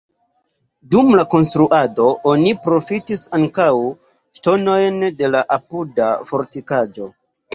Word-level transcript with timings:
Dum 0.93 1.09
la 1.17 1.25
konstruado 1.33 2.05
oni 2.31 2.53
profitis 2.63 3.21
ankaŭ 3.39 3.67
ŝtonojn 4.39 4.97
de 5.21 5.31
la 5.35 5.45
apuda 5.59 6.09
fortikaĵo. 6.31 7.11